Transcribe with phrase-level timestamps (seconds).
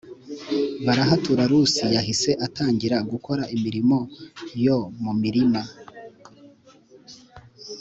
[0.85, 3.97] barahatura Rusi yahise atangira gukora imirimo
[4.65, 5.61] yo mu mirima